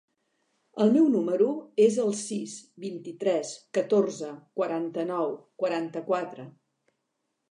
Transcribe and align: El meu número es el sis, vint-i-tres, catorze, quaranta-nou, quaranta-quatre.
El 0.83 0.93
meu 0.93 1.03
número 1.15 1.49
es 1.87 1.97
el 2.03 2.09
sis, 2.21 2.55
vint-i-tres, 2.87 3.51
catorze, 3.79 4.31
quaranta-nou, 4.61 5.35
quaranta-quatre. 5.65 6.47